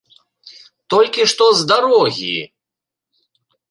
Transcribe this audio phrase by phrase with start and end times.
[0.95, 2.35] Толькі што з дарогі!